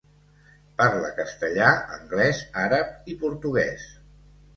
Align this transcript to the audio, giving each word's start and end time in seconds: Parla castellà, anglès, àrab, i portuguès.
Parla 0.81 1.11
castellà, 1.19 1.67
anglès, 1.97 2.39
àrab, 2.63 2.97
i 3.15 3.19
portuguès. 3.25 3.85